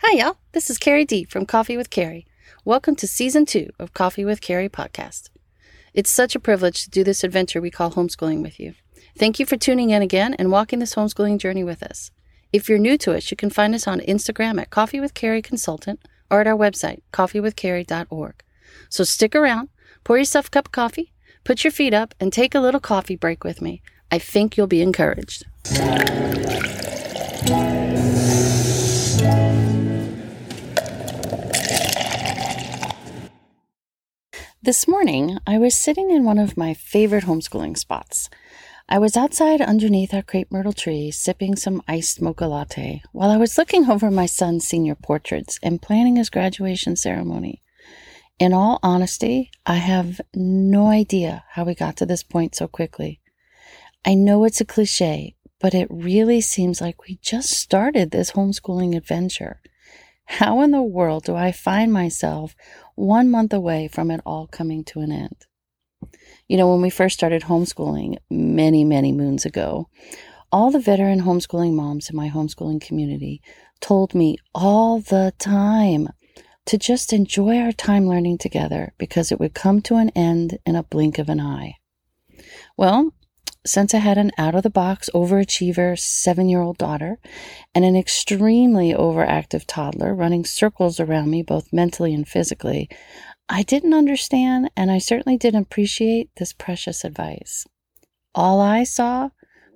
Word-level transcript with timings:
Hi, 0.00 0.16
y'all. 0.16 0.36
This 0.52 0.70
is 0.70 0.78
Carrie 0.78 1.04
D 1.04 1.24
from 1.24 1.44
Coffee 1.44 1.76
with 1.76 1.90
Carrie. 1.90 2.24
Welcome 2.64 2.94
to 2.96 3.08
season 3.08 3.44
two 3.44 3.70
of 3.80 3.94
Coffee 3.94 4.24
with 4.24 4.40
Carrie 4.40 4.68
podcast. 4.68 5.28
It's 5.92 6.08
such 6.08 6.36
a 6.36 6.40
privilege 6.40 6.84
to 6.84 6.90
do 6.90 7.02
this 7.02 7.24
adventure 7.24 7.60
we 7.60 7.72
call 7.72 7.90
homeschooling 7.90 8.40
with 8.40 8.60
you. 8.60 8.74
Thank 9.18 9.40
you 9.40 9.44
for 9.44 9.56
tuning 9.56 9.90
in 9.90 10.00
again 10.00 10.34
and 10.34 10.52
walking 10.52 10.78
this 10.78 10.94
homeschooling 10.94 11.38
journey 11.38 11.64
with 11.64 11.82
us. 11.82 12.12
If 12.52 12.68
you're 12.68 12.78
new 12.78 12.96
to 12.98 13.12
us, 13.16 13.28
you 13.32 13.36
can 13.36 13.50
find 13.50 13.74
us 13.74 13.88
on 13.88 13.98
Instagram 14.00 14.60
at 14.60 14.70
Coffee 14.70 15.00
with 15.00 15.14
Carrie 15.14 15.42
Consultant 15.42 15.98
or 16.30 16.40
at 16.40 16.46
our 16.46 16.56
website, 16.56 17.02
coffeewithcarrie.org. 17.12 18.44
So 18.88 19.02
stick 19.02 19.34
around, 19.34 19.68
pour 20.04 20.16
yourself 20.16 20.46
a 20.46 20.50
cup 20.50 20.66
of 20.68 20.72
coffee, 20.72 21.12
put 21.42 21.64
your 21.64 21.72
feet 21.72 21.92
up, 21.92 22.14
and 22.20 22.32
take 22.32 22.54
a 22.54 22.60
little 22.60 22.80
coffee 22.80 23.16
break 23.16 23.42
with 23.42 23.60
me. 23.60 23.82
I 24.12 24.20
think 24.20 24.56
you'll 24.56 24.68
be 24.68 24.80
encouraged. 24.80 25.44
This 34.68 34.86
morning, 34.86 35.38
I 35.46 35.56
was 35.56 35.74
sitting 35.74 36.10
in 36.10 36.24
one 36.24 36.36
of 36.36 36.58
my 36.58 36.74
favorite 36.74 37.24
homeschooling 37.24 37.78
spots. 37.78 38.28
I 38.86 38.98
was 38.98 39.16
outside 39.16 39.62
underneath 39.62 40.12
our 40.12 40.20
crepe 40.20 40.52
myrtle 40.52 40.74
tree 40.74 41.10
sipping 41.10 41.56
some 41.56 41.82
iced 41.88 42.20
mocha 42.20 42.44
latte 42.44 43.00
while 43.12 43.30
I 43.30 43.38
was 43.38 43.56
looking 43.56 43.90
over 43.90 44.10
my 44.10 44.26
son's 44.26 44.68
senior 44.68 44.94
portraits 44.94 45.58
and 45.62 45.80
planning 45.80 46.16
his 46.16 46.28
graduation 46.28 46.96
ceremony. 46.96 47.62
In 48.38 48.52
all 48.52 48.78
honesty, 48.82 49.50
I 49.64 49.76
have 49.76 50.20
no 50.34 50.88
idea 50.88 51.44
how 51.52 51.64
we 51.64 51.74
got 51.74 51.96
to 51.96 52.04
this 52.04 52.22
point 52.22 52.54
so 52.54 52.68
quickly. 52.68 53.22
I 54.04 54.12
know 54.12 54.44
it's 54.44 54.60
a 54.60 54.66
cliche, 54.66 55.34
but 55.60 55.72
it 55.72 55.88
really 55.90 56.42
seems 56.42 56.82
like 56.82 57.04
we 57.04 57.18
just 57.22 57.48
started 57.52 58.10
this 58.10 58.32
homeschooling 58.32 58.94
adventure. 58.94 59.62
How 60.30 60.60
in 60.60 60.72
the 60.72 60.82
world 60.82 61.24
do 61.24 61.34
I 61.34 61.52
find 61.52 61.90
myself 61.90 62.54
one 62.94 63.30
month 63.30 63.54
away 63.54 63.88
from 63.88 64.10
it 64.10 64.20
all 64.26 64.46
coming 64.46 64.84
to 64.84 65.00
an 65.00 65.10
end? 65.10 65.46
You 66.46 66.58
know, 66.58 66.70
when 66.70 66.82
we 66.82 66.90
first 66.90 67.14
started 67.14 67.42
homeschooling 67.44 68.18
many, 68.30 68.84
many 68.84 69.10
moons 69.10 69.46
ago, 69.46 69.88
all 70.52 70.70
the 70.70 70.80
veteran 70.80 71.22
homeschooling 71.22 71.72
moms 71.72 72.10
in 72.10 72.14
my 72.16 72.28
homeschooling 72.28 72.80
community 72.80 73.40
told 73.80 74.14
me 74.14 74.36
all 74.54 75.00
the 75.00 75.32
time 75.38 76.08
to 76.66 76.76
just 76.76 77.14
enjoy 77.14 77.56
our 77.56 77.72
time 77.72 78.06
learning 78.06 78.36
together 78.36 78.92
because 78.98 79.32
it 79.32 79.40
would 79.40 79.54
come 79.54 79.80
to 79.80 79.96
an 79.96 80.10
end 80.10 80.58
in 80.66 80.76
a 80.76 80.82
blink 80.82 81.18
of 81.18 81.30
an 81.30 81.40
eye. 81.40 81.76
Well, 82.76 83.14
since 83.68 83.94
I 83.94 83.98
had 83.98 84.18
an 84.18 84.32
out 84.38 84.54
of 84.54 84.62
the 84.62 84.70
box 84.70 85.10
overachiever 85.14 85.98
seven 85.98 86.48
year 86.48 86.60
old 86.60 86.78
daughter 86.78 87.18
and 87.74 87.84
an 87.84 87.96
extremely 87.96 88.92
overactive 88.92 89.64
toddler 89.66 90.14
running 90.14 90.44
circles 90.44 90.98
around 90.98 91.30
me, 91.30 91.42
both 91.42 91.72
mentally 91.72 92.14
and 92.14 92.26
physically, 92.26 92.88
I 93.48 93.62
didn't 93.62 93.94
understand 93.94 94.70
and 94.76 94.90
I 94.90 94.98
certainly 94.98 95.36
didn't 95.36 95.62
appreciate 95.62 96.30
this 96.36 96.52
precious 96.52 97.04
advice. 97.04 97.66
All 98.34 98.60
I 98.60 98.84
saw 98.84 99.30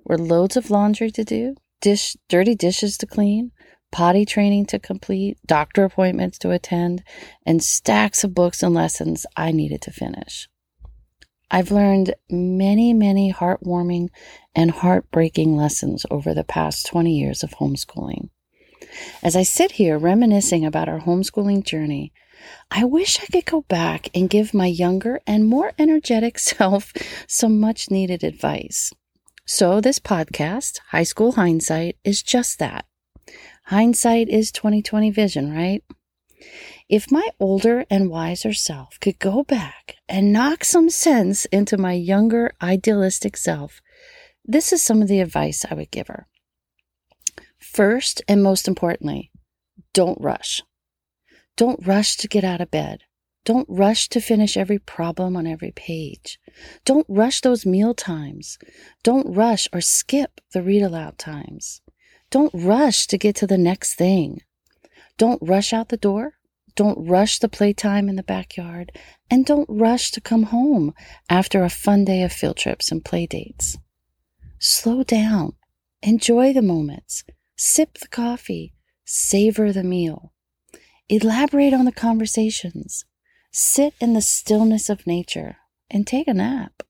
were 0.05 0.17
loads 0.17 0.57
of 0.57 0.69
laundry 0.69 1.11
to 1.11 1.23
do, 1.23 1.55
dish, 1.81 2.15
dirty 2.29 2.55
dishes 2.55 2.97
to 2.97 3.05
clean, 3.05 3.51
potty 3.91 4.25
training 4.25 4.65
to 4.65 4.79
complete, 4.79 5.37
doctor 5.45 5.83
appointments 5.83 6.37
to 6.39 6.51
attend, 6.51 7.03
and 7.45 7.63
stacks 7.63 8.23
of 8.23 8.33
books 8.33 8.63
and 8.63 8.73
lessons 8.73 9.25
I 9.37 9.51
needed 9.51 9.81
to 9.83 9.91
finish. 9.91 10.49
I've 11.53 11.69
learned 11.69 12.15
many, 12.31 12.93
many 12.93 13.31
heartwarming 13.31 14.09
and 14.55 14.71
heartbreaking 14.71 15.55
lessons 15.55 16.03
over 16.09 16.33
the 16.33 16.43
past 16.43 16.87
20 16.87 17.15
years 17.15 17.43
of 17.43 17.51
homeschooling. 17.51 18.29
As 19.21 19.35
I 19.35 19.43
sit 19.43 19.73
here 19.73 19.99
reminiscing 19.99 20.65
about 20.65 20.89
our 20.89 21.01
homeschooling 21.01 21.63
journey, 21.63 22.11
I 22.71 22.85
wish 22.85 23.21
I 23.21 23.27
could 23.27 23.45
go 23.45 23.61
back 23.61 24.09
and 24.15 24.31
give 24.31 24.55
my 24.55 24.65
younger 24.65 25.21
and 25.27 25.45
more 25.45 25.73
energetic 25.77 26.39
self 26.57 26.91
some 27.27 27.59
much 27.59 27.91
needed 27.91 28.23
advice. 28.23 28.91
So, 29.45 29.79
this 29.79 29.99
podcast, 29.99 30.79
Home 30.89 31.05
School 31.05 31.31
Hindsight, 31.33 31.97
is 32.03 32.23
just 32.23 32.57
that. 32.57 32.85
Hindsight 33.65 34.27
is 34.27 34.51
2020 34.51 35.11
vision, 35.11 35.53
right? 35.53 35.83
If 36.93 37.11
my 37.11 37.27
older 37.39 37.87
and 37.89 38.07
wiser 38.07 38.53
self 38.53 38.99
could 38.99 39.17
go 39.17 39.41
back 39.43 39.95
and 40.07 40.31
knock 40.31 40.63
some 40.63 40.91
sense 40.91 41.45
into 41.45 41.75
my 41.75 41.93
younger 41.93 42.51
idealistic 42.61 43.35
self, 43.35 43.81
this 44.45 44.71
is 44.71 44.83
some 44.83 45.01
of 45.01 45.07
the 45.07 45.19
advice 45.19 45.65
I 45.67 45.73
would 45.73 45.89
give 45.89 46.05
her. 46.05 46.27
First 47.57 48.21
and 48.27 48.43
most 48.43 48.67
importantly, 48.67 49.31
don't 49.95 50.21
rush. 50.21 50.61
Don't 51.57 51.83
rush 51.83 52.15
to 52.17 52.27
get 52.27 52.43
out 52.43 52.61
of 52.61 52.69
bed. 52.69 53.01
Don't 53.43 53.67
rush 53.67 54.07
to 54.09 54.21
finish 54.21 54.55
every 54.55 54.77
problem 54.77 55.35
on 55.35 55.47
every 55.47 55.71
page. 55.71 56.37
Don't 56.85 57.07
rush 57.09 57.41
those 57.41 57.65
meal 57.65 57.95
times. 57.95 58.59
Don't 59.01 59.35
rush 59.35 59.67
or 59.73 59.81
skip 59.81 60.39
the 60.53 60.61
read 60.61 60.83
aloud 60.83 61.17
times. 61.17 61.81
Don't 62.29 62.53
rush 62.53 63.07
to 63.07 63.17
get 63.17 63.35
to 63.37 63.47
the 63.47 63.57
next 63.57 63.95
thing. 63.95 64.43
Don't 65.17 65.41
rush 65.41 65.73
out 65.73 65.89
the 65.89 65.97
door 65.97 66.33
don't 66.75 67.07
rush 67.07 67.39
the 67.39 67.49
playtime 67.49 68.09
in 68.09 68.15
the 68.15 68.23
backyard, 68.23 68.91
and 69.29 69.45
don't 69.45 69.69
rush 69.69 70.11
to 70.11 70.21
come 70.21 70.43
home 70.43 70.93
after 71.29 71.63
a 71.63 71.69
fun 71.69 72.05
day 72.05 72.23
of 72.23 72.31
field 72.31 72.57
trips 72.57 72.91
and 72.91 73.05
play 73.05 73.25
dates. 73.27 73.77
Slow 74.59 75.03
down, 75.03 75.53
enjoy 76.01 76.53
the 76.53 76.61
moments, 76.61 77.23
sip 77.55 77.97
the 77.99 78.07
coffee, 78.07 78.73
savor 79.05 79.71
the 79.71 79.83
meal, 79.83 80.33
elaborate 81.09 81.73
on 81.73 81.85
the 81.85 81.91
conversations, 81.91 83.05
sit 83.51 83.93
in 83.99 84.13
the 84.13 84.21
stillness 84.21 84.89
of 84.89 85.05
nature, 85.05 85.57
and 85.89 86.07
take 86.07 86.27
a 86.27 86.33
nap. 86.33 86.83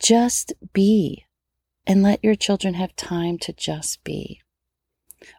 Just 0.00 0.52
be, 0.72 1.26
and 1.86 2.02
let 2.02 2.22
your 2.22 2.34
children 2.34 2.74
have 2.74 2.96
time 2.96 3.38
to 3.38 3.52
just 3.52 4.02
be. 4.02 4.40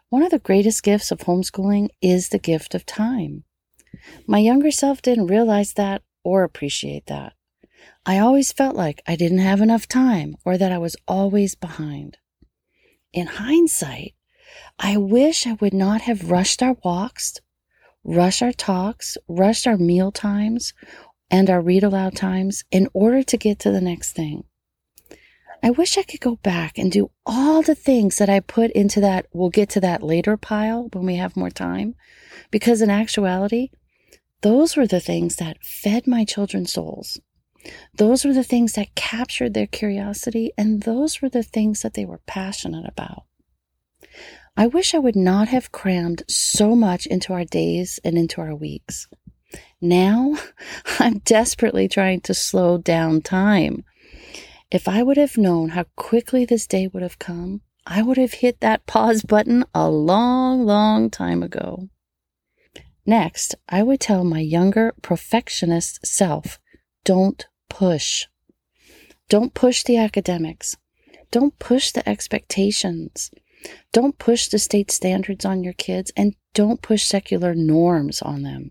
One 0.08 0.22
of 0.22 0.30
the 0.30 0.38
greatest 0.38 0.82
gifts 0.82 1.10
of 1.10 1.20
homeschooling 1.20 1.88
is 2.02 2.28
the 2.28 2.38
gift 2.38 2.74
of 2.74 2.84
time. 2.84 3.44
My 4.26 4.38
younger 4.38 4.70
self 4.70 5.02
didn't 5.02 5.26
realize 5.26 5.74
that 5.74 6.02
or 6.22 6.42
appreciate 6.42 7.06
that. 7.06 7.34
I 8.06 8.18
always 8.18 8.52
felt 8.52 8.76
like 8.76 9.02
I 9.06 9.16
didn't 9.16 9.38
have 9.38 9.60
enough 9.60 9.86
time 9.86 10.36
or 10.44 10.56
that 10.56 10.72
I 10.72 10.78
was 10.78 10.96
always 11.06 11.54
behind. 11.54 12.18
In 13.12 13.26
hindsight, 13.26 14.14
I 14.78 14.96
wish 14.96 15.46
I 15.46 15.54
would 15.54 15.74
not 15.74 16.02
have 16.02 16.30
rushed 16.30 16.62
our 16.62 16.76
walks, 16.84 17.40
rushed 18.04 18.42
our 18.42 18.52
talks, 18.52 19.18
rushed 19.28 19.66
our 19.66 19.76
meal 19.76 20.12
times, 20.12 20.72
and 21.30 21.48
our 21.50 21.60
read 21.60 21.84
aloud 21.84 22.16
times 22.16 22.64
in 22.70 22.88
order 22.92 23.22
to 23.22 23.36
get 23.36 23.58
to 23.60 23.70
the 23.70 23.80
next 23.80 24.12
thing. 24.12 24.44
I 25.62 25.70
wish 25.70 25.98
I 25.98 26.02
could 26.02 26.20
go 26.20 26.36
back 26.36 26.78
and 26.78 26.90
do 26.90 27.10
all 27.26 27.60
the 27.60 27.74
things 27.74 28.16
that 28.16 28.30
I 28.30 28.40
put 28.40 28.70
into 28.70 29.00
that 29.00 29.26
we'll 29.32 29.50
get 29.50 29.68
to 29.70 29.80
that 29.80 30.02
later 30.02 30.36
pile 30.38 30.88
when 30.92 31.04
we 31.04 31.16
have 31.16 31.36
more 31.36 31.50
time. 31.50 31.94
Because 32.50 32.80
in 32.80 32.88
actuality, 32.88 33.68
those 34.42 34.76
were 34.76 34.86
the 34.86 35.00
things 35.00 35.36
that 35.36 35.62
fed 35.62 36.06
my 36.06 36.24
children's 36.24 36.72
souls. 36.72 37.20
Those 37.94 38.24
were 38.24 38.32
the 38.32 38.44
things 38.44 38.72
that 38.72 38.94
captured 38.94 39.52
their 39.52 39.66
curiosity, 39.66 40.52
and 40.56 40.82
those 40.82 41.20
were 41.20 41.28
the 41.28 41.42
things 41.42 41.82
that 41.82 41.94
they 41.94 42.04
were 42.04 42.20
passionate 42.26 42.88
about. 42.88 43.24
I 44.56 44.66
wish 44.66 44.94
I 44.94 44.98
would 44.98 45.16
not 45.16 45.48
have 45.48 45.72
crammed 45.72 46.22
so 46.28 46.74
much 46.74 47.06
into 47.06 47.32
our 47.32 47.44
days 47.44 48.00
and 48.02 48.16
into 48.16 48.40
our 48.40 48.54
weeks. 48.54 49.06
Now, 49.80 50.36
I'm 50.98 51.18
desperately 51.18 51.88
trying 51.88 52.20
to 52.22 52.34
slow 52.34 52.78
down 52.78 53.22
time. 53.22 53.84
If 54.70 54.86
I 54.88 55.02
would 55.02 55.16
have 55.16 55.36
known 55.36 55.70
how 55.70 55.84
quickly 55.96 56.44
this 56.44 56.66
day 56.66 56.86
would 56.86 57.02
have 57.02 57.18
come, 57.18 57.62
I 57.86 58.02
would 58.02 58.18
have 58.18 58.34
hit 58.34 58.60
that 58.60 58.86
pause 58.86 59.22
button 59.22 59.64
a 59.74 59.90
long, 59.90 60.64
long 60.64 61.10
time 61.10 61.42
ago. 61.42 61.88
Next, 63.10 63.56
I 63.68 63.82
would 63.82 63.98
tell 63.98 64.22
my 64.22 64.38
younger 64.38 64.94
perfectionist 65.02 66.06
self 66.06 66.60
don't 67.04 67.44
push. 67.68 68.26
Don't 69.28 69.52
push 69.52 69.82
the 69.82 69.96
academics. 69.96 70.76
Don't 71.32 71.58
push 71.58 71.90
the 71.90 72.08
expectations. 72.08 73.32
Don't 73.92 74.16
push 74.16 74.46
the 74.46 74.60
state 74.60 74.92
standards 74.92 75.44
on 75.44 75.64
your 75.64 75.72
kids 75.72 76.12
and 76.16 76.36
don't 76.54 76.82
push 76.82 77.02
secular 77.02 77.52
norms 77.52 78.22
on 78.22 78.44
them. 78.44 78.70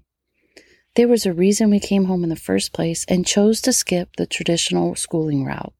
There 0.95 1.09
was 1.09 1.25
a 1.25 1.33
reason 1.33 1.69
we 1.69 1.81
came 1.81 2.06
home 2.06 2.24
in 2.24 2.30
the 2.30 2.38
first 2.38 2.71
place 2.71 3.03
and 3.09 3.27
chose 3.27 3.59
to 3.63 3.74
skip 3.74 4.15
the 4.15 4.25
traditional 4.25 4.95
schooling 4.95 5.44
route. 5.44 5.74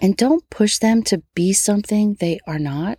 And 0.00 0.16
don't 0.16 0.48
push 0.48 0.78
them 0.78 1.02
to 1.02 1.22
be 1.34 1.52
something 1.52 2.14
they 2.14 2.38
are 2.46 2.58
not 2.58 2.98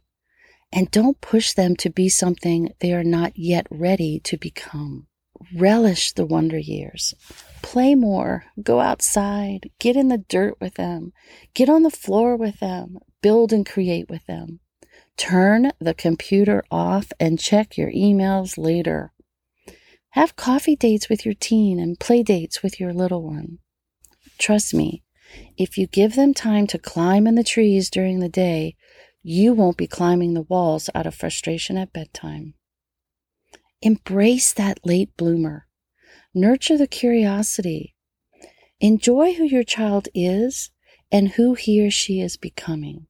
and 0.72 0.92
don't 0.92 1.22
push 1.22 1.54
them 1.54 1.76
to 1.78 1.90
be 1.90 2.10
something 2.10 2.74
they 2.80 2.94
are 2.94 3.04
not 3.04 3.34
yet 3.36 3.68
ready 3.70 4.20
to 4.22 4.38
become. 4.38 5.08
Relish 5.56 6.14
the 6.14 6.26
wonder 6.26 6.58
years. 6.58 7.14
Play 7.62 7.96
more. 7.96 8.46
Go 8.62 8.80
outside. 8.80 9.70
Get 9.80 9.96
in 9.96 10.08
the 10.08 10.18
dirt 10.18 10.56
with 10.60 10.76
them. 10.76 11.14
Get 11.54 11.70
on 11.70 11.84
the 11.84 11.92
floor 11.92 12.36
with 12.36 12.60
them. 12.60 13.00
Build 13.22 13.52
and 13.52 13.66
create 13.66 14.10
with 14.10 14.26
them. 14.26 14.60
Turn 15.18 15.72
the 15.80 15.94
computer 15.94 16.64
off 16.70 17.12
and 17.20 17.40
check 17.40 17.78
your 17.78 17.92
emails 17.92 18.58
later. 18.58 19.12
Have 20.10 20.36
coffee 20.36 20.76
dates 20.76 21.10
with 21.10 21.26
your 21.26 21.34
teen 21.34 21.80
and 21.80 22.00
play 22.00 22.24
dates 22.24 22.64
with 22.64 22.80
your 22.80 22.94
little 22.94 23.24
one. 23.24 23.60
Trust 24.38 24.74
me, 24.74 25.04
if 25.58 25.78
you 25.78 25.88
give 25.88 26.16
them 26.16 26.34
time 26.34 26.68
to 26.68 26.78
climb 26.78 27.28
in 27.28 27.36
the 27.36 27.44
trees 27.44 27.90
during 27.90 28.20
the 28.20 28.30
day, 28.30 28.76
you 29.28 29.54
won't 29.54 29.76
be 29.76 29.88
climbing 29.88 30.36
the 30.36 30.44
walls 30.44 30.88
out 30.94 31.08
of 31.08 31.16
frustration 31.16 31.78
at 31.78 31.92
bedtime. 31.92 32.54
Embrace 33.82 34.54
that 34.54 34.86
late 34.86 35.18
bloomer. 35.18 35.66
Nurture 36.36 36.78
the 36.78 36.86
curiosity. 36.86 37.96
Enjoy 38.80 39.34
who 39.34 39.44
your 39.44 39.64
child 39.64 40.10
is 40.14 40.70
and 41.12 41.30
who 41.30 41.56
he 41.56 41.84
or 41.84 41.90
she 41.90 42.22
is 42.22 42.38
becoming. 42.38 43.08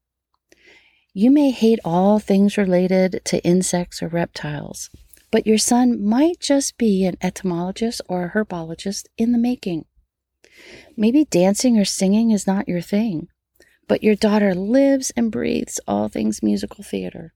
You 1.13 1.31
may 1.31 1.51
hate 1.51 1.79
all 1.83 2.19
things 2.19 2.57
related 2.57 3.19
to 3.25 3.43
insects 3.43 4.01
or 4.01 4.07
reptiles, 4.07 4.89
but 5.31 5.45
your 5.45 5.57
son 5.57 6.01
might 6.01 6.39
just 6.39 6.77
be 6.77 7.03
an 7.03 7.17
entomologist 7.21 7.99
or 8.07 8.23
a 8.23 8.29
herbologist 8.29 9.07
in 9.17 9.33
the 9.33 9.37
making. 9.37 9.83
Maybe 10.95 11.25
dancing 11.25 11.77
or 11.77 11.83
singing 11.83 12.31
is 12.31 12.47
not 12.47 12.69
your 12.69 12.79
thing, 12.79 13.27
but 13.87 14.03
your 14.03 14.15
daughter 14.15 14.53
lives 14.53 15.11
and 15.15 15.31
breathes 15.31 15.79
all 15.87 16.07
things 16.07 16.43
musical 16.43 16.83
theater. 16.83 17.33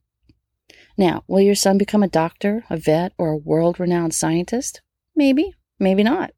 Now, 0.97 1.23
will 1.27 1.41
your 1.41 1.55
son 1.55 1.77
become 1.77 2.03
a 2.03 2.07
doctor, 2.07 2.65
a 2.69 2.77
vet, 2.77 3.13
or 3.17 3.29
a 3.29 3.37
world 3.37 3.79
renowned 3.79 4.13
scientist? 4.13 4.81
Maybe, 5.15 5.53
maybe 5.79 6.03
not. 6.03 6.31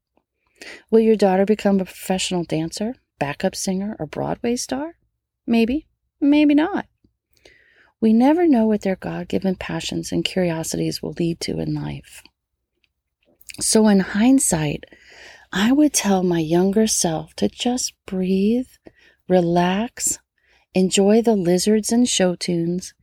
Will 0.89 0.99
your 0.99 1.15
daughter 1.15 1.45
become 1.45 1.79
a 1.79 1.85
professional 1.85 2.43
dancer, 2.43 2.95
backup 3.19 3.55
singer, 3.55 3.95
or 3.99 4.05
Broadway 4.05 4.55
star? 4.55 4.97
Maybe, 5.47 5.87
maybe 6.19 6.53
not. 6.53 6.85
We 7.99 8.13
never 8.13 8.47
know 8.47 8.65
what 8.65 8.81
their 8.81 8.95
God 8.95 9.27
given 9.27 9.55
passions 9.55 10.11
and 10.11 10.25
curiosities 10.25 11.01
will 11.01 11.13
lead 11.17 11.39
to 11.41 11.59
in 11.59 11.73
life. 11.73 12.23
So, 13.59 13.87
in 13.87 13.99
hindsight, 13.99 14.85
I 15.51 15.71
would 15.71 15.93
tell 15.93 16.23
my 16.23 16.39
younger 16.39 16.87
self 16.87 17.33
to 17.35 17.49
just 17.49 17.93
breathe, 18.05 18.69
relax, 19.27 20.19
enjoy 20.73 21.21
the 21.21 21.35
lizards 21.35 21.91
and 21.91 22.07
show 22.07 22.35
tunes, 22.35 22.93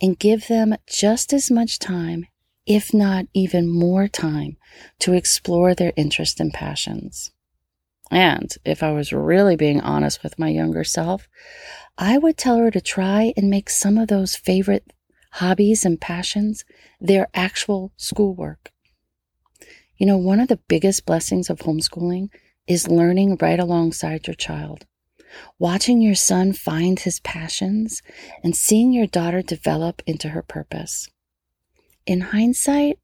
and 0.00 0.18
give 0.18 0.48
them 0.48 0.76
just 0.88 1.32
as 1.32 1.50
much 1.50 1.78
time, 1.78 2.26
if 2.66 2.92
not 2.92 3.26
even 3.34 3.68
more 3.68 4.08
time, 4.08 4.56
to 4.98 5.12
explore 5.12 5.74
their 5.74 5.92
interests 5.96 6.40
and 6.40 6.52
passions. 6.52 7.32
And 8.10 8.52
if 8.64 8.82
I 8.82 8.92
was 8.92 9.12
really 9.12 9.56
being 9.56 9.80
honest 9.80 10.22
with 10.22 10.38
my 10.38 10.48
younger 10.48 10.84
self, 10.84 11.28
I 11.98 12.18
would 12.18 12.36
tell 12.36 12.58
her 12.58 12.70
to 12.70 12.80
try 12.80 13.32
and 13.36 13.50
make 13.50 13.70
some 13.70 13.98
of 13.98 14.08
those 14.08 14.36
favorite 14.36 14.92
hobbies 15.32 15.84
and 15.84 16.00
passions 16.00 16.64
their 17.00 17.28
actual 17.34 17.92
schoolwork. 17.96 18.70
You 19.96 20.06
know, 20.06 20.18
one 20.18 20.40
of 20.40 20.48
the 20.48 20.60
biggest 20.68 21.06
blessings 21.06 21.50
of 21.50 21.60
homeschooling 21.60 22.28
is 22.66 22.88
learning 22.88 23.38
right 23.40 23.58
alongside 23.58 24.26
your 24.26 24.34
child. 24.34 24.86
Watching 25.58 26.00
your 26.00 26.14
son 26.14 26.52
find 26.52 27.00
his 27.00 27.20
passions 27.20 28.02
and 28.42 28.56
seeing 28.56 28.92
your 28.92 29.06
daughter 29.06 29.42
develop 29.42 30.02
into 30.06 30.30
her 30.30 30.42
purpose. 30.42 31.08
In 32.06 32.20
hindsight, 32.20 32.98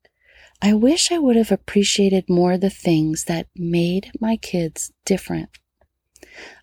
I 0.60 0.74
wish 0.74 1.10
I 1.10 1.18
would 1.18 1.36
have 1.36 1.50
appreciated 1.50 2.28
more 2.28 2.56
the 2.56 2.70
things 2.70 3.24
that 3.24 3.48
made 3.56 4.12
my 4.20 4.36
kids 4.36 4.92
different. 5.04 5.48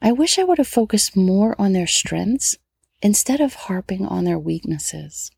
I 0.02 0.14
wish 0.14 0.40
I 0.40 0.44
would 0.44 0.58
have 0.58 0.68
focused 0.68 1.18
more 1.18 1.60
on 1.60 1.74
their 1.74 1.88
strengths 1.88 2.58
instead 3.02 3.42
of 3.42 3.54
harping 3.54 4.06
on 4.06 4.24
their 4.24 4.40
weaknesses. 4.40 5.32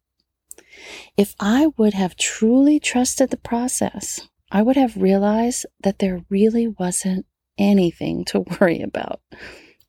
If 1.18 1.36
I 1.40 1.68
would 1.78 1.94
have 1.94 2.16
truly 2.16 2.80
trusted 2.80 3.30
the 3.30 3.38
process, 3.38 4.22
I 4.52 4.62
would 4.62 4.76
have 4.76 4.98
realized 4.98 5.66
that 5.82 6.00
there 6.00 6.26
really 6.30 6.68
wasn't 6.68 7.26
anything 7.58 8.26
to 8.26 8.40
worry 8.60 8.82
about. 8.82 9.22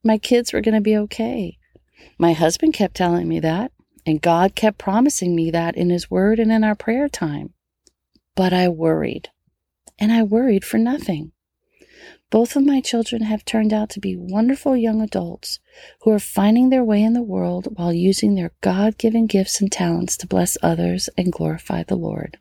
My 0.04 0.19
kids 0.19 0.52
were 0.52 0.60
going 0.60 0.75
to 0.75 0.81
be 0.81 0.96
okay. 0.96 1.58
My 2.19 2.32
husband 2.32 2.75
kept 2.75 2.96
telling 2.96 3.28
me 3.28 3.38
that, 3.40 3.70
and 4.04 4.20
God 4.20 4.54
kept 4.54 4.78
promising 4.78 5.37
me 5.37 5.50
that 5.52 5.76
in 5.76 5.90
His 5.90 6.10
Word 6.10 6.40
and 6.40 6.50
in 6.50 6.64
our 6.64 6.75
prayer 6.75 7.08
time. 7.08 7.54
But 8.34 8.52
I 8.52 8.69
worried, 8.69 9.28
and 9.99 10.10
I 10.10 10.25
worried 10.25 10.64
for 10.64 10.78
nothing. 10.78 11.32
Both 12.31 12.56
of 12.56 12.64
my 12.64 12.81
children 12.81 13.22
have 13.22 13.44
turned 13.44 13.72
out 13.72 13.90
to 13.90 14.00
be 14.00 14.16
wonderful 14.16 14.76
young 14.76 15.02
adults 15.02 15.60
who 16.00 16.10
are 16.10 16.19
finding 16.19 16.70
their 16.70 16.82
way 16.82 17.02
in 17.02 17.12
the 17.12 17.22
world 17.22 17.69
while 17.76 17.93
using 17.93 18.34
their 18.34 18.52
God 18.62 18.96
given 18.99 19.26
gifts 19.26 19.60
and 19.60 19.70
talents 19.70 20.16
to 20.16 20.26
bless 20.26 20.56
others 20.62 21.10
and 21.16 21.31
glorify 21.31 21.82
the 21.82 21.94
Lord. 21.94 22.38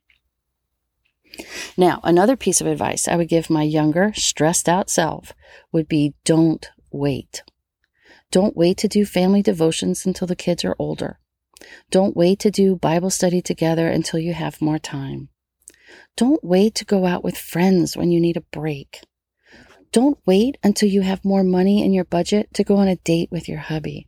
Now, 1.78 2.00
another 2.04 2.36
piece 2.36 2.62
of 2.62 2.68
advice 2.68 3.08
I 3.08 3.18
would 3.18 3.28
give 3.28 3.50
my 3.50 3.64
younger, 3.64 4.14
stressed 4.16 4.70
out 4.70 4.90
self 4.90 5.34
would 5.72 5.88
be 5.88 6.14
don't 6.24 6.70
wait. 6.94 7.44
Don't 8.32 8.56
wait 8.56 8.78
to 8.78 8.88
do 8.88 9.06
family 9.06 9.42
devotions 9.42 10.06
until 10.06 10.28
the 10.28 10.36
kids 10.36 10.64
are 10.64 10.76
older. 10.80 11.20
Don't 11.90 12.16
wait 12.16 12.40
to 12.40 12.52
do 12.52 12.76
Bible 12.76 13.10
study 13.10 13.42
together 13.42 13.88
until 13.88 14.20
you 14.20 14.34
have 14.34 14.62
more 14.62 14.80
time. 14.80 15.30
Don't 16.16 16.44
wait 16.44 16.76
to 16.76 16.86
go 16.86 17.06
out 17.06 17.24
with 17.24 17.38
friends 17.38 17.98
when 17.98 18.12
you 18.12 18.20
need 18.20 18.38
a 18.38 18.42
break. 18.42 19.02
Don't 19.92 20.18
wait 20.26 20.58
until 20.64 20.90
you 20.90 21.02
have 21.02 21.26
more 21.26 21.44
money 21.44 21.84
in 21.84 21.94
your 21.94 22.06
budget 22.06 22.54
to 22.54 22.64
go 22.64 22.78
on 22.78 22.88
a 22.88 22.96
date 22.96 23.30
with 23.32 23.50
your 23.50 23.60
hubby. 23.60 24.08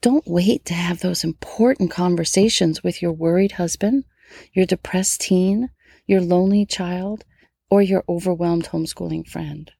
Don't 0.00 0.26
wait 0.26 0.64
to 0.66 0.74
have 0.74 1.00
those 1.00 1.24
important 1.24 1.90
conversations 1.90 2.82
with 2.82 3.00
your 3.00 3.12
worried 3.12 3.52
husband, 3.52 4.04
your 4.52 4.66
depressed 4.66 5.20
teen, 5.20 5.70
your 6.06 6.20
lonely 6.20 6.66
child, 6.66 7.24
or 7.70 7.82
your 7.82 8.04
overwhelmed 8.08 8.68
homeschooling 8.68 9.26
friend. 9.26 9.70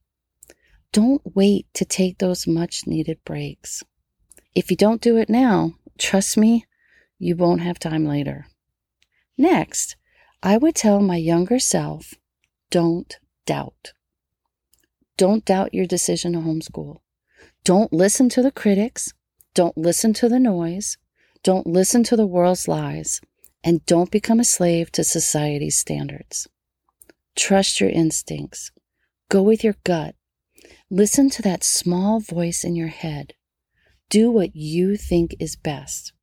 Don't 0.93 1.23
wait 1.35 1.67
to 1.75 1.85
take 1.85 2.19
those 2.19 2.47
much 2.47 2.87
needed 2.87 3.19
breaks. 3.25 3.83
If 4.55 4.71
you 4.71 4.77
don't 4.77 5.03
do 5.03 5.17
it 5.17 5.29
now, 5.29 5.75
trust 5.99 6.37
me, 6.37 6.67
you 7.19 7.37
won't 7.37 7.61
have 7.61 7.79
time 7.79 8.05
later. 8.05 8.47
Next, 9.37 9.97
I 10.43 10.57
would 10.57 10.75
tell 10.75 11.01
my 11.01 11.17
younger 11.17 11.59
self 11.59 12.15
don't 12.71 13.19
doubt. 13.47 13.93
Don't 15.17 15.45
doubt 15.45 15.75
your 15.75 15.87
decision 15.87 16.33
to 16.33 16.41
homeschool. 16.41 16.99
Don't 17.65 17.93
listen 17.93 18.29
to 18.31 18.43
the 18.43 18.51
critics. 18.51 19.13
Don't 19.55 19.77
listen 19.77 20.13
to 20.15 20.29
the 20.29 20.39
noise. 20.39 20.97
Don't 21.43 21.67
listen 21.67 22.05
to 22.05 22.17
the 22.17 22.27
world's 22.27 22.69
lies. 22.69 23.21
And 23.65 23.85
don't 23.87 24.11
become 24.11 24.39
a 24.39 24.45
slave 24.45 24.93
to 24.93 25.03
society's 25.03 25.77
standards. 25.77 26.47
Trust 27.35 27.81
your 27.81 27.91
instincts. 27.91 28.71
Go 29.29 29.43
with 29.43 29.65
your 29.65 29.75
gut. 29.85 30.15
Listen 30.91 31.29
to 31.29 31.43
that 31.43 31.63
small 31.63 32.19
voice 32.19 32.65
in 32.65 32.75
your 32.75 32.89
head. 32.89 33.35
Do 34.09 34.31
what 34.31 34.57
you 34.57 34.97
think 34.97 35.35
is 35.39 35.55
best. 35.55 36.15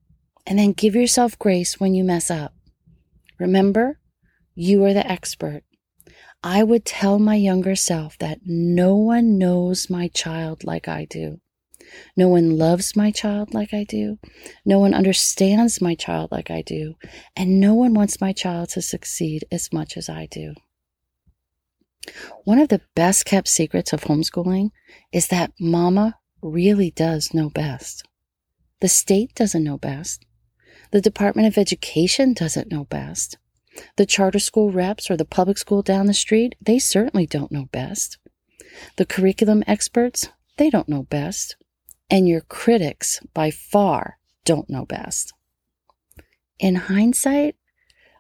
And 0.48 0.58
then 0.58 0.72
give 0.72 0.96
yourself 0.96 1.38
grace 1.38 1.80
when 1.80 1.94
you 1.94 2.04
mess 2.04 2.32
up. 2.32 2.56
Remember, 3.40 4.00
you 4.56 4.84
are 4.86 4.94
the 4.94 5.06
expert. 5.06 5.64
I 6.42 6.64
would 6.64 6.84
tell 6.84 7.20
my 7.20 7.36
younger 7.36 7.76
self 7.76 8.18
that 8.18 8.40
no 8.44 8.96
one 8.96 9.38
knows 9.38 9.88
my 9.88 10.08
child 10.08 10.64
like 10.64 10.88
I 10.88 11.06
do. 11.06 11.42
No 12.18 12.30
one 12.30 12.58
loves 12.58 12.96
my 12.96 13.12
child 13.12 13.54
like 13.54 13.72
I 13.72 13.84
do. 13.84 14.18
No 14.66 14.80
one 14.80 14.96
understands 14.96 15.80
my 15.80 15.94
child 15.94 16.32
like 16.32 16.50
I 16.50 16.64
do. 16.64 16.96
And 17.36 17.60
no 17.60 17.76
one 17.76 17.94
wants 17.94 18.20
my 18.20 18.34
child 18.34 18.70
to 18.70 18.82
succeed 18.82 19.46
as 19.52 19.72
much 19.72 19.96
as 19.96 20.10
I 20.10 20.26
do. 20.26 20.56
One 22.44 22.60
of 22.60 22.70
the 22.70 22.82
best 22.96 23.26
kept 23.26 23.48
secrets 23.48 23.94
of 23.94 24.04
homeschooling 24.04 24.70
is 25.12 25.28
that 25.28 25.54
mama 25.60 26.20
really 26.42 26.92
does 26.92 27.34
know 27.34 27.50
best. 27.50 28.04
The 28.82 28.88
state 28.88 29.34
doesn't 29.36 29.64
know 29.64 29.78
best. 29.78 30.26
The 30.92 31.02
Department 31.02 31.48
of 31.48 31.58
Education 31.58 32.34
doesn't 32.34 32.72
know 32.72 32.86
best. 32.86 33.38
The 33.98 34.06
charter 34.06 34.40
school 34.40 34.72
reps 34.72 35.10
or 35.10 35.18
the 35.18 35.26
public 35.26 35.58
school 35.58 35.82
down 35.82 36.06
the 36.06 36.14
street, 36.14 36.56
they 36.62 36.80
certainly 36.80 37.26
don't 37.26 37.52
know 37.52 37.66
best. 37.72 38.18
The 38.98 39.06
curriculum 39.06 39.64
experts, 39.68 40.30
they 40.58 40.70
don't 40.70 40.90
know 40.90 41.04
best. 41.04 41.58
And 42.10 42.28
your 42.28 42.42
critics, 42.42 43.20
by 43.34 43.52
far, 43.52 44.18
don't 44.46 44.70
know 44.70 44.86
best. 44.86 45.34
In 46.60 46.76
hindsight, 46.76 47.56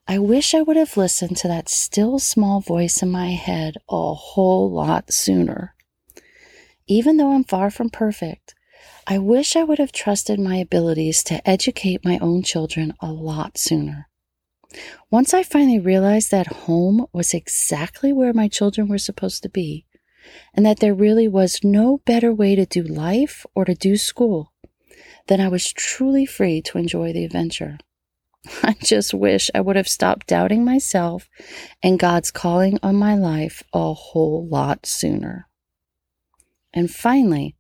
I 0.07 0.19
wish 0.19 0.53
I 0.53 0.61
would 0.61 0.77
have 0.77 0.97
listened 0.97 1.35
to 1.37 1.47
that 1.47 1.67
still 1.67 2.19
small 2.19 2.61
voice 2.61 3.01
in 3.01 3.09
my 3.09 3.31
head 3.31 3.77
a 3.89 4.13
whole 4.13 4.71
lot 4.71 5.11
sooner. 5.11 5.73
Even 6.85 7.17
though 7.17 7.33
I'm 7.33 7.43
far 7.43 7.71
from 7.71 7.89
perfect, 7.89 8.53
I 9.07 9.17
wish 9.17 9.55
I 9.55 9.63
would 9.63 9.79
have 9.79 9.91
trusted 9.91 10.39
my 10.39 10.57
abilities 10.57 11.23
to 11.23 11.47
educate 11.49 12.05
my 12.05 12.19
own 12.19 12.43
children 12.43 12.93
a 12.99 13.11
lot 13.11 13.57
sooner. 13.57 14.07
Once 15.09 15.33
I 15.33 15.41
finally 15.41 15.79
realized 15.79 16.29
that 16.29 16.65
home 16.65 17.07
was 17.11 17.33
exactly 17.33 18.13
where 18.13 18.33
my 18.33 18.47
children 18.47 18.87
were 18.87 18.99
supposed 18.99 19.41
to 19.41 19.49
be, 19.49 19.87
and 20.53 20.63
that 20.67 20.81
there 20.81 20.93
really 20.93 21.27
was 21.27 21.63
no 21.63 22.01
better 22.05 22.31
way 22.31 22.53
to 22.53 22.67
do 22.67 22.83
life 22.83 23.43
or 23.55 23.65
to 23.65 23.73
do 23.73 23.97
school, 23.97 24.53
then 25.27 25.41
I 25.41 25.47
was 25.47 25.73
truly 25.73 26.27
free 26.27 26.61
to 26.61 26.77
enjoy 26.77 27.11
the 27.11 27.25
adventure. 27.25 27.79
I 28.63 28.75
just 28.81 29.13
wish 29.13 29.49
I 29.53 29.61
would 29.61 29.75
have 29.75 29.87
stopped 29.87 30.27
doubting 30.27 30.63
myself 30.63 31.29
and 31.81 31.99
God's 31.99 32.31
calling 32.31 32.79
on 32.83 32.95
my 32.95 33.15
life 33.15 33.63
a 33.73 33.93
whole 33.93 34.47
lot 34.47 34.85
sooner. 34.85 35.47
And 36.73 36.91
finally, 36.91 37.55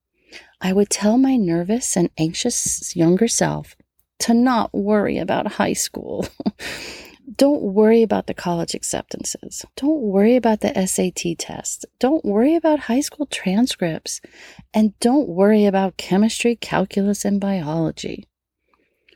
I 0.61 0.73
would 0.73 0.89
tell 0.89 1.17
my 1.17 1.35
nervous 1.35 1.95
and 1.95 2.09
anxious 2.17 2.95
younger 2.95 3.27
self 3.27 3.75
to 4.19 4.33
not 4.33 4.73
worry 4.73 5.17
about 5.17 5.53
high 5.53 5.73
school. 5.73 6.27
Don't 7.37 7.61
worry 7.61 8.03
about 8.03 8.27
the 8.27 8.35
college 8.35 8.75
acceptances. 8.75 9.65
Don't 9.75 10.01
worry 10.01 10.35
about 10.35 10.61
the 10.61 10.85
SAT 10.85 11.39
test. 11.39 11.85
Don't 11.99 12.23
worry 12.23 12.55
about 12.55 12.81
high 12.81 12.99
school 12.99 13.25
transcripts. 13.25 14.21
And 14.75 14.97
don't 14.99 15.27
worry 15.27 15.65
about 15.65 15.97
chemistry, 15.97 16.55
calculus, 16.55 17.25
and 17.25 17.41
biology. 17.41 18.25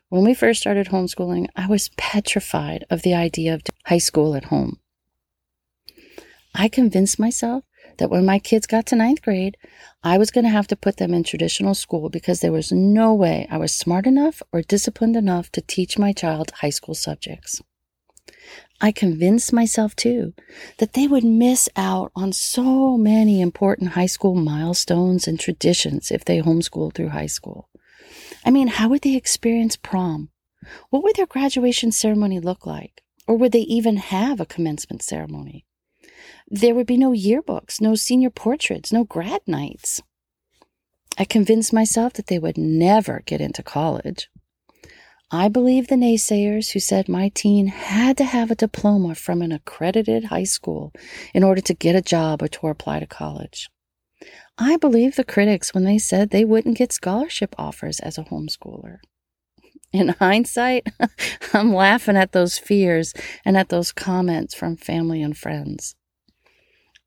When 0.09 0.23
we 0.23 0.33
first 0.33 0.59
started 0.59 0.87
homeschooling, 0.87 1.49
I 1.55 1.67
was 1.67 1.91
petrified 1.95 2.83
of 2.89 3.03
the 3.03 3.13
idea 3.13 3.53
of 3.53 3.61
high 3.85 3.99
school 3.99 4.35
at 4.35 4.45
home. 4.45 4.79
I 6.55 6.67
convinced 6.67 7.19
myself 7.19 7.63
that 7.99 8.09
when 8.09 8.25
my 8.25 8.39
kids 8.39 8.65
got 8.65 8.87
to 8.87 8.95
ninth 8.95 9.21
grade, 9.21 9.55
I 10.01 10.17
was 10.17 10.31
going 10.31 10.45
to 10.45 10.49
have 10.49 10.65
to 10.67 10.75
put 10.75 10.97
them 10.97 11.13
in 11.13 11.23
traditional 11.23 11.75
school 11.75 12.09
because 12.09 12.39
there 12.39 12.51
was 12.51 12.71
no 12.71 13.13
way 13.13 13.47
I 13.51 13.57
was 13.57 13.75
smart 13.75 14.07
enough 14.07 14.41
or 14.51 14.63
disciplined 14.63 15.15
enough 15.15 15.51
to 15.51 15.61
teach 15.61 15.99
my 15.99 16.11
child 16.11 16.51
high 16.61 16.71
school 16.71 16.95
subjects. 16.95 17.61
I 18.81 18.91
convinced 18.91 19.53
myself 19.53 19.95
too 19.95 20.33
that 20.79 20.93
they 20.93 21.05
would 21.05 21.23
miss 21.23 21.69
out 21.75 22.11
on 22.15 22.33
so 22.33 22.97
many 22.97 23.41
important 23.41 23.91
high 23.91 24.07
school 24.07 24.33
milestones 24.33 25.27
and 25.27 25.39
traditions 25.39 26.09
if 26.09 26.25
they 26.25 26.41
homeschooled 26.41 26.95
through 26.95 27.09
high 27.09 27.27
school. 27.27 27.68
I 28.49 28.51
mean, 28.51 28.67
how 28.67 28.89
would 28.89 29.03
they 29.03 29.15
experience 29.15 29.75
prom? 29.75 30.31
What 30.89 31.03
would 31.03 31.17
their 31.17 31.27
graduation 31.27 31.91
ceremony 31.91 32.39
look 32.39 32.65
like? 32.65 33.03
Or 33.27 33.37
would 33.37 33.51
they 33.51 33.59
even 33.59 33.97
have 33.97 34.39
a 34.39 34.45
commencement 34.47 35.03
ceremony? 35.03 35.67
There 36.47 36.73
would 36.73 36.87
be 36.87 36.97
no 36.97 37.11
yearbooks, 37.11 37.79
no 37.79 37.93
senior 37.93 38.31
portraits, 38.31 38.91
no 38.91 39.03
grad 39.03 39.41
nights. 39.45 40.01
I 41.15 41.25
convinced 41.25 41.71
myself 41.71 42.13
that 42.13 42.25
they 42.25 42.39
would 42.39 42.57
never 42.57 43.21
get 43.23 43.39
into 43.39 43.61
college. 43.61 44.31
I 45.29 45.47
believe 45.47 45.87
the 45.87 45.93
naysayers 45.93 46.71
who 46.71 46.79
said 46.79 47.07
my 47.07 47.29
teen 47.29 47.67
had 47.67 48.17
to 48.17 48.23
have 48.23 48.49
a 48.49 48.55
diploma 48.55 49.13
from 49.13 49.43
an 49.43 49.51
accredited 49.51 50.23
high 50.23 50.45
school 50.45 50.91
in 51.35 51.43
order 51.43 51.61
to 51.61 51.75
get 51.75 51.95
a 51.95 52.01
job 52.01 52.41
or 52.41 52.47
to 52.47 52.65
apply 52.65 52.99
to 52.99 53.05
college. 53.05 53.69
I 54.61 54.75
believe 54.75 55.15
the 55.15 55.23
critics 55.23 55.73
when 55.73 55.85
they 55.85 55.97
said 55.97 56.29
they 56.29 56.43
wouldn't 56.43 56.77
get 56.77 56.91
scholarship 56.91 57.55
offers 57.57 58.01
as 58.01 58.17
a 58.17 58.25
homeschooler. 58.25 58.97
In 59.93 60.09
hindsight, 60.09 60.87
I'm 61.53 61.73
laughing 61.73 62.17
at 62.17 62.33
those 62.33 62.57
fears 62.57 63.13
and 63.45 63.55
at 63.55 63.69
those 63.69 63.93
comments 63.93 64.53
from 64.53 64.75
family 64.75 65.21
and 65.21 65.35
friends. 65.35 65.95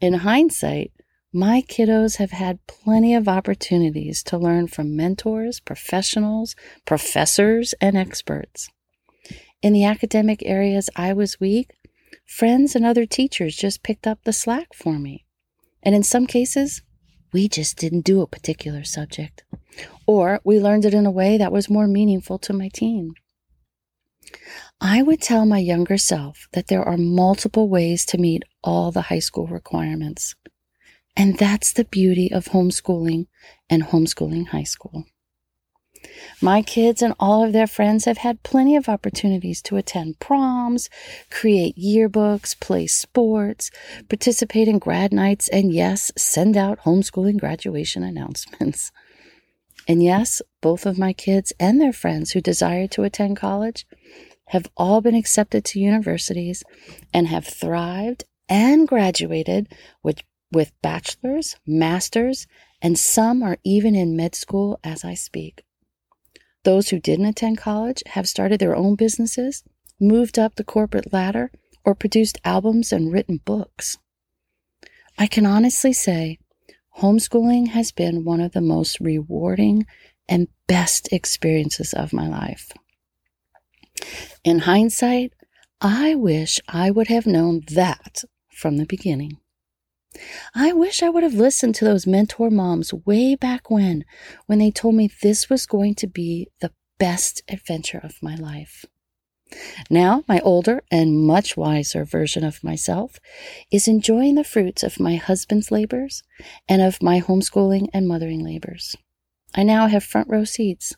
In 0.00 0.14
hindsight, 0.14 0.92
my 1.32 1.62
kiddos 1.62 2.16
have 2.16 2.30
had 2.30 2.66
plenty 2.66 3.14
of 3.14 3.28
opportunities 3.28 4.22
to 4.24 4.38
learn 4.38 4.66
from 4.66 4.96
mentors, 4.96 5.60
professionals, 5.60 6.56
professors, 6.86 7.74
and 7.80 7.96
experts. 7.96 8.68
In 9.62 9.74
the 9.74 9.84
academic 9.84 10.42
areas 10.44 10.90
I 10.96 11.12
was 11.12 11.38
weak, 11.38 11.70
friends 12.26 12.74
and 12.74 12.84
other 12.84 13.06
teachers 13.06 13.56
just 13.56 13.82
picked 13.82 14.06
up 14.06 14.24
the 14.24 14.32
slack 14.32 14.74
for 14.74 14.98
me. 14.98 15.24
And 15.82 15.94
in 15.94 16.02
some 16.02 16.26
cases, 16.26 16.82
we 17.32 17.48
just 17.48 17.76
didn't 17.78 18.04
do 18.04 18.20
a 18.20 18.26
particular 18.26 18.84
subject, 18.84 19.44
or 20.06 20.40
we 20.44 20.60
learned 20.60 20.84
it 20.84 20.94
in 20.94 21.06
a 21.06 21.10
way 21.10 21.38
that 21.38 21.52
was 21.52 21.70
more 21.70 21.86
meaningful 21.86 22.38
to 22.40 22.52
my 22.52 22.68
teen. 22.68 23.14
I 24.80 25.02
would 25.02 25.20
tell 25.20 25.46
my 25.46 25.58
younger 25.58 25.98
self 25.98 26.48
that 26.52 26.66
there 26.68 26.82
are 26.82 26.96
multiple 26.96 27.68
ways 27.68 28.04
to 28.06 28.18
meet 28.18 28.42
all 28.62 28.90
the 28.90 29.02
high 29.02 29.20
school 29.20 29.46
requirements. 29.46 30.34
And 31.16 31.38
that's 31.38 31.72
the 31.72 31.84
beauty 31.84 32.32
of 32.32 32.46
homeschooling 32.46 33.26
and 33.68 33.82
homeschooling 33.84 34.48
high 34.48 34.62
school. 34.62 35.04
My 36.40 36.62
kids 36.62 37.02
and 37.02 37.14
all 37.18 37.44
of 37.44 37.52
their 37.52 37.66
friends 37.66 38.04
have 38.04 38.18
had 38.18 38.42
plenty 38.42 38.76
of 38.76 38.88
opportunities 38.88 39.62
to 39.62 39.76
attend 39.76 40.18
proms, 40.18 40.90
create 41.30 41.76
yearbooks, 41.76 42.58
play 42.58 42.86
sports, 42.86 43.70
participate 44.08 44.68
in 44.68 44.78
grad 44.78 45.12
nights, 45.12 45.48
and 45.48 45.72
yes, 45.72 46.10
send 46.16 46.56
out 46.56 46.80
homeschooling 46.80 47.38
graduation 47.38 48.02
announcements. 48.12 48.92
And 49.88 50.02
yes, 50.02 50.42
both 50.60 50.86
of 50.86 50.98
my 50.98 51.12
kids 51.12 51.52
and 51.58 51.80
their 51.80 51.92
friends 51.92 52.32
who 52.32 52.40
desire 52.40 52.86
to 52.88 53.02
attend 53.02 53.36
college 53.36 53.86
have 54.46 54.70
all 54.76 55.00
been 55.00 55.14
accepted 55.14 55.64
to 55.64 55.80
universities 55.80 56.62
and 57.12 57.26
have 57.28 57.46
thrived 57.46 58.24
and 58.48 58.86
graduated 58.86 59.68
with 60.02 60.22
with 60.52 60.70
bachelor's, 60.82 61.56
master's, 61.66 62.46
and 62.82 62.98
some 62.98 63.42
are 63.42 63.56
even 63.64 63.94
in 63.94 64.14
med 64.14 64.34
school 64.34 64.78
as 64.84 65.04
I 65.04 65.14
speak. 65.14 65.64
Those 66.64 66.90
who 66.90 67.00
didn't 67.00 67.26
attend 67.26 67.58
college 67.58 68.02
have 68.06 68.28
started 68.28 68.60
their 68.60 68.76
own 68.76 68.94
businesses, 68.94 69.64
moved 70.00 70.38
up 70.38 70.54
the 70.54 70.64
corporate 70.64 71.12
ladder, 71.12 71.50
or 71.84 71.94
produced 71.94 72.38
albums 72.44 72.92
and 72.92 73.12
written 73.12 73.40
books. 73.44 73.98
I 75.18 75.26
can 75.26 75.44
honestly 75.44 75.92
say 75.92 76.38
homeschooling 76.98 77.68
has 77.68 77.90
been 77.90 78.24
one 78.24 78.40
of 78.40 78.52
the 78.52 78.60
most 78.60 79.00
rewarding 79.00 79.86
and 80.28 80.48
best 80.68 81.12
experiences 81.12 81.92
of 81.92 82.12
my 82.12 82.28
life. 82.28 82.70
In 84.44 84.60
hindsight, 84.60 85.32
I 85.80 86.14
wish 86.14 86.60
I 86.68 86.90
would 86.90 87.08
have 87.08 87.26
known 87.26 87.62
that 87.72 88.22
from 88.50 88.76
the 88.76 88.86
beginning. 88.86 89.38
I 90.54 90.72
wish 90.72 91.02
I 91.02 91.08
would 91.08 91.22
have 91.22 91.34
listened 91.34 91.74
to 91.76 91.84
those 91.84 92.06
mentor 92.06 92.50
moms 92.50 92.92
way 92.92 93.34
back 93.34 93.70
when, 93.70 94.04
when 94.46 94.58
they 94.58 94.70
told 94.70 94.94
me 94.94 95.10
this 95.22 95.48
was 95.48 95.66
going 95.66 95.94
to 95.96 96.06
be 96.06 96.48
the 96.60 96.72
best 96.98 97.42
adventure 97.48 98.00
of 98.02 98.22
my 98.22 98.34
life. 98.34 98.84
Now, 99.90 100.24
my 100.28 100.40
older 100.40 100.82
and 100.90 101.18
much 101.18 101.56
wiser 101.56 102.04
version 102.04 102.44
of 102.44 102.64
myself 102.64 103.18
is 103.70 103.88
enjoying 103.88 104.34
the 104.34 104.44
fruits 104.44 104.82
of 104.82 105.00
my 105.00 105.16
husband's 105.16 105.70
labors 105.70 106.22
and 106.68 106.80
of 106.80 107.02
my 107.02 107.20
homeschooling 107.20 107.88
and 107.92 108.08
mothering 108.08 108.42
labors. 108.42 108.96
I 109.54 109.62
now 109.62 109.88
have 109.88 110.04
front 110.04 110.28
row 110.28 110.44
seats. 110.44 110.94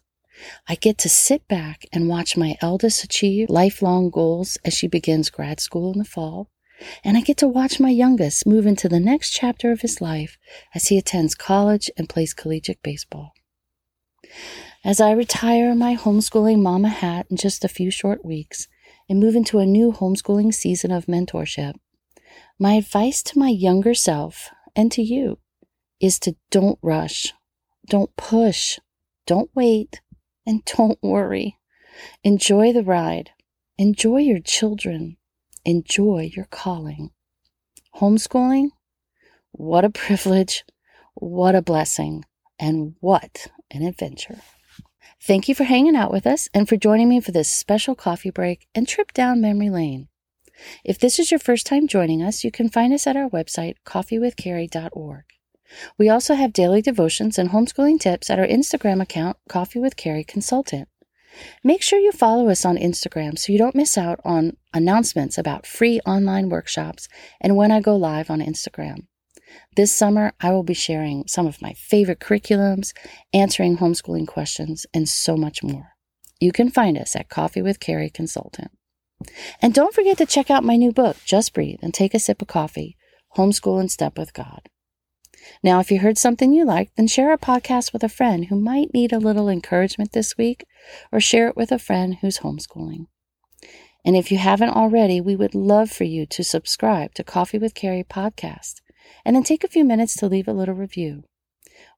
I 0.69 0.75
get 0.75 0.99
to 0.99 1.09
sit 1.09 1.47
back 1.49 1.87
and 1.93 2.09
watch 2.09 2.37
my 2.37 2.57
eldest 2.61 3.05
achieve 3.05 3.51
lifelong 3.51 4.11
goals 4.11 4.59
as 4.65 4.75
she 4.75 4.89
begins 4.89 5.31
grad 5.31 5.61
school 5.61 5.93
in 5.93 5.99
the 5.99 6.05
fall 6.05 6.49
and 7.03 7.17
I 7.17 7.21
get 7.21 7.37
to 7.39 7.49
watch 7.49 7.81
my 7.81 7.91
youngest 7.91 8.47
move 8.47 8.67
into 8.67 8.89
the 8.89 9.01
next 9.01 9.31
chapter 9.31 9.71
of 9.71 9.81
his 9.81 10.01
life 10.01 10.39
as 10.75 10.89
he 10.89 10.99
attends 10.99 11.35
college 11.35 11.91
and 11.97 12.09
plays 12.09 12.35
collegiate 12.35 12.83
baseball. 12.83 13.33
As 14.85 15.01
I 15.01 15.13
retire 15.13 15.75
my 15.75 15.97
homeschooling 15.97 16.61
mama 16.61 16.89
hat 16.89 17.27
in 17.31 17.37
just 17.37 17.65
a 17.65 17.69
few 17.69 17.91
short 17.91 18.25
weeks 18.25 18.69
and 19.09 19.21
move 19.21 19.37
into 19.37 19.59
a 19.59 19.67
new 19.67 19.93
homeschooling 19.93 20.53
season 20.53 20.91
of 20.91 21.07
mentorship, 21.07 21.75
my 22.59 22.75
advice 22.75 23.23
to 23.25 23.39
my 23.39 23.49
younger 23.49 23.95
self 23.95 24.51
and 24.77 24.91
to 24.93 25.03
you 25.03 25.39
is 26.01 26.19
to 26.21 26.37
don't 26.51 26.79
rush, 26.83 27.33
don't 27.89 28.15
push, 28.17 28.79
don't 29.27 29.51
wait, 29.55 30.01
and 30.47 30.65
don't 30.77 30.99
worry. 31.03 31.59
Enjoy 32.23 32.73
the 32.73 32.83
ride. 32.83 33.31
Enjoy 33.79 34.19
your 34.19 34.41
children. 34.41 35.17
Enjoy 35.65 36.31
your 36.35 36.47
calling. 36.47 37.11
Homeschooling? 37.97 38.69
What 39.53 39.85
a 39.85 39.91
privilege, 39.91 40.65
what 41.15 41.55
a 41.55 41.63
blessing, 41.63 42.25
and 42.59 42.95
what 43.01 43.47
an 43.71 43.83
adventure. 43.83 44.41
Thank 45.23 45.49
you 45.49 45.55
for 45.55 45.65
hanging 45.65 45.97
out 45.97 46.13
with 46.13 46.27
us 46.27 46.49
and 46.53 46.69
for 46.69 46.77
joining 46.77 47.09
me 47.09 47.21
for 47.21 47.33
this 47.33 47.49
special 47.49 47.95
coffee 47.95 48.31
break 48.31 48.67
and 48.75 48.87
trip 48.87 49.13
down 49.13 49.41
memory 49.41 49.71
lane. 49.71 50.09
If 50.85 50.99
this 50.99 51.19
is 51.19 51.31
your 51.31 51.41
first 51.41 51.67
time 51.67 51.89
joining 51.89 52.23
us, 52.23 52.45
you 52.45 52.51
can 52.51 52.69
find 52.69 52.93
us 52.93 53.07
at 53.07 53.17
our 53.17 53.31
website, 53.31 53.77
coffeewithcarrie.org. 53.87 55.25
We 55.99 56.09
also 56.09 56.35
have 56.35 56.53
daily 56.53 56.83
devotions 56.83 57.39
and 57.39 57.51
homeschooling 57.51 58.01
tips 58.01 58.29
at 58.29 58.39
our 58.39 58.47
Instagram 58.47 59.01
account, 59.01 59.39
Coffee 59.49 59.81
with 59.81 59.97
Carrie 59.97 60.25
Consultant. 60.25 60.89
Make 61.63 61.83
sure 61.83 61.99
you 61.99 62.13
follow 62.13 62.49
us 62.49 62.65
on 62.65 62.77
Instagram 62.77 63.39
so 63.39 63.53
you 63.53 63.59
don't 63.59 63.75
miss 63.75 63.97
out 63.99 64.21
on 64.25 64.57
announcements 64.73 65.39
about 65.39 65.67
free 65.67 66.01
online 66.07 66.49
workshops 66.49 67.09
and 67.41 67.57
when 67.57 67.71
I 67.71 67.81
go 67.81 67.97
live 67.97 68.31
on 68.31 68.41
Instagram. 68.41 69.07
This 69.77 69.93
summer, 69.93 70.33
I 70.41 70.51
will 70.51 70.63
be 70.63 70.75
sharing 70.75 71.27
some 71.27 71.47
of 71.47 71.63
my 71.63 71.73
favorite 71.75 72.21
curriculums, 72.21 72.93
answering 73.33 73.79
homeschooling 73.79 74.27
questions, 74.27 74.87
and 74.95 75.09
so 75.09 75.37
much 75.37 75.63
more. 75.63 75.95
You 76.41 76.53
can 76.53 76.71
find 76.71 76.99
us 76.99 77.15
at 77.17 77.29
Coffee 77.29 77.63
with 77.63 77.81
Carrie 77.81 78.11
Consultant. 78.11 78.71
And 79.63 79.73
don't 79.73 79.95
forget 79.95 80.19
to 80.19 80.27
check 80.27 80.51
out 80.51 80.65
my 80.65 80.77
new 80.77 80.93
book, 80.93 81.17
Just 81.25 81.55
Breathe 81.55 81.79
and 81.83 81.95
Take 81.95 82.15
a 82.15 82.19
Sip 82.19 82.43
of 82.43 82.49
Coffee 82.49 82.97
Homeschool 83.37 83.81
in 83.81 83.89
Step 83.89 84.19
with 84.19 84.33
God. 84.33 84.69
Now, 85.63 85.81
if 85.81 85.91
you 85.91 86.01
heard 86.01 86.19
something 86.19 86.53
you 86.53 86.65
liked, 86.65 86.97
then 86.97 87.07
share 87.07 87.31
our 87.31 87.39
podcast 87.39 87.93
with 87.93 88.03
a 88.03 88.09
friend 88.09 88.47
who 88.47 88.61
might 88.61 88.95
need 88.95 89.13
a 89.13 89.19
little 89.19 89.49
encouragement 89.49 90.13
this 90.13 90.37
week, 90.37 90.65
or 91.13 91.21
share 91.21 91.49
it 91.49 91.57
with 91.57 91.73
a 91.73 91.79
friend 91.79 92.19
who's 92.21 92.39
homeschooling. 92.39 93.07
And 94.05 94.17
if 94.17 94.31
you 94.31 94.39
haven't 94.39 94.71
already, 94.71 95.21
we 95.21 95.37
would 95.37 95.55
love 95.55 95.91
for 95.91 96.05
you 96.05 96.27
to 96.27 96.45
subscribe 96.45 97.15
to 97.15 97.25
Coffee 97.25 97.59
with 97.59 97.75
Carrie 97.75 98.05
podcast 98.05 98.81
and 99.25 99.35
then 99.35 99.43
take 99.43 99.65
a 99.65 99.69
few 99.69 99.85
minutes 99.85 100.15
to 100.17 100.27
leave 100.27 100.49
a 100.49 100.53
little 100.53 100.75
review. 100.75 101.25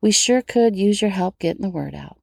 We 0.01 0.13
sure 0.13 0.43
could 0.43 0.77
use 0.77 1.03
your 1.03 1.11
help 1.11 1.39
getting 1.39 1.63
the 1.63 1.71
word 1.71 1.95
out. 1.95 2.19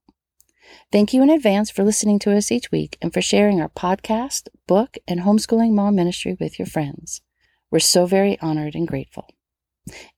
Thank 0.91 1.13
you 1.13 1.21
in 1.21 1.29
advance 1.29 1.69
for 1.69 1.83
listening 1.83 2.19
to 2.19 2.35
us 2.35 2.51
each 2.51 2.71
week 2.71 2.97
and 3.01 3.13
for 3.13 3.21
sharing 3.21 3.61
our 3.61 3.69
podcast, 3.69 4.47
book, 4.67 4.97
and 5.07 5.21
homeschooling 5.21 5.71
mom 5.71 5.95
ministry 5.95 6.37
with 6.39 6.57
your 6.57 6.65
friends. 6.65 7.21
We're 7.69 7.79
so 7.79 8.05
very 8.05 8.39
honored 8.39 8.75
and 8.75 8.87
grateful. 8.87 9.27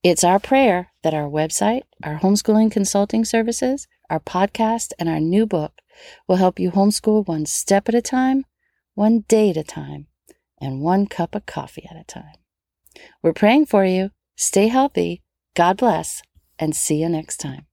It's 0.02 0.24
our 0.24 0.38
prayer 0.38 0.92
that 1.02 1.14
our 1.14 1.28
website, 1.28 1.82
our 2.02 2.20
homeschooling 2.20 2.70
consulting 2.70 3.24
services, 3.24 3.88
our 4.08 4.20
podcast, 4.20 4.92
and 4.98 5.08
our 5.08 5.20
new 5.20 5.46
book 5.46 5.72
will 6.28 6.36
help 6.36 6.60
you 6.60 6.70
homeschool 6.70 7.26
one 7.26 7.46
step 7.46 7.88
at 7.88 7.94
a 7.94 8.02
time, 8.02 8.44
one 8.94 9.24
day 9.28 9.50
at 9.50 9.56
a 9.56 9.64
time, 9.64 10.06
and 10.60 10.80
one 10.80 11.06
cup 11.06 11.34
of 11.34 11.46
coffee 11.46 11.86
at 11.90 11.96
a 11.96 12.04
time. 12.04 12.36
We're 13.22 13.32
praying 13.32 13.66
for 13.66 13.84
you. 13.84 14.10
Stay 14.36 14.68
healthy. 14.68 15.22
God 15.54 15.78
bless, 15.78 16.22
and 16.58 16.76
see 16.76 16.96
you 16.96 17.08
next 17.08 17.38
time. 17.38 17.65